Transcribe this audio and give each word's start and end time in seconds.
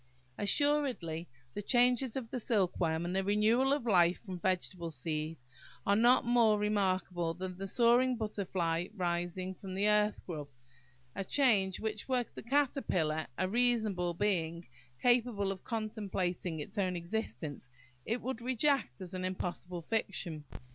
Assuredly, 0.39 1.29
the 1.53 1.61
changes 1.61 2.15
of 2.15 2.31
the 2.31 2.39
silkworm, 2.39 3.05
and 3.05 3.15
the 3.15 3.23
renewal 3.23 3.71
of 3.71 3.85
life 3.85 4.17
from 4.19 4.39
vegetable 4.39 4.89
seed, 4.89 5.37
are 5.85 5.95
not 5.95 6.25
more 6.25 6.57
remarkable 6.57 7.35
than 7.35 7.55
the 7.55 7.67
soaring 7.67 8.15
butterfly 8.15 8.87
rising 8.95 9.53
from 9.53 9.75
the 9.75 9.87
earth 9.87 10.19
grub–a 10.25 11.23
change 11.25 11.79
which, 11.79 12.09
were 12.09 12.25
the 12.33 12.41
caterpillar 12.41 13.27
a 13.37 13.47
reasonable 13.47 14.15
being, 14.15 14.67
capable 15.03 15.51
of 15.51 15.63
contemplating 15.63 16.57
its 16.59 16.79
own 16.79 16.95
existence, 16.95 17.69
it 18.03 18.23
would 18.23 18.41
reject 18.41 19.01
as 19.01 19.13
an 19.13 19.23
impossible 19.23 19.83
fiction. 19.83 20.45